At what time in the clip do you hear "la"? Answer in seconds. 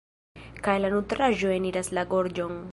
0.85-0.91, 1.99-2.09